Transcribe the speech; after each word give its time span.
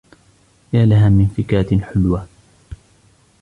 يا 0.73 0.85
لها 0.85 1.09
من 1.09 1.27
فكرة 1.27 1.79
حلوة! 1.81 2.27